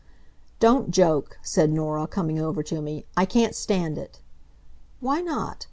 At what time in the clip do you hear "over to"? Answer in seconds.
2.41-2.81